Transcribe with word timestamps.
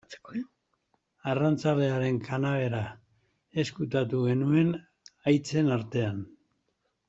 Arrantzalearen 1.33 2.17
kanabera 2.29 2.81
ezkutatu 3.65 4.25
genuen 4.33 4.75
haitzen 5.13 5.75
artean. 5.81 6.29